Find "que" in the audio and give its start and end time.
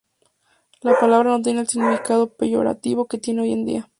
3.07-3.19